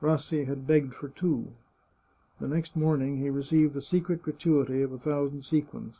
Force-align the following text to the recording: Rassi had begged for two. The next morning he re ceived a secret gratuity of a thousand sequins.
Rassi 0.00 0.44
had 0.46 0.64
begged 0.64 0.94
for 0.94 1.08
two. 1.08 1.48
The 2.38 2.46
next 2.46 2.76
morning 2.76 3.16
he 3.16 3.30
re 3.30 3.42
ceived 3.42 3.74
a 3.74 3.80
secret 3.82 4.22
gratuity 4.22 4.80
of 4.80 4.92
a 4.92 4.98
thousand 5.00 5.42
sequins. 5.42 5.98